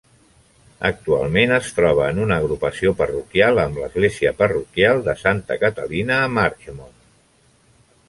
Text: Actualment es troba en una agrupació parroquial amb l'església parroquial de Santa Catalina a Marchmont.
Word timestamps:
Actualment 0.87 1.53
es 1.57 1.69
troba 1.79 2.07
en 2.13 2.21
una 2.23 2.39
agrupació 2.45 2.95
parroquial 3.03 3.63
amb 3.67 3.79
l'església 3.83 4.35
parroquial 4.43 5.05
de 5.11 5.19
Santa 5.27 5.63
Catalina 5.67 6.23
a 6.27 6.37
Marchmont. 6.41 6.95